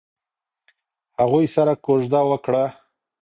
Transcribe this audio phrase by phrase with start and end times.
[1.19, 2.65] هغوی سره کوژده وکړه.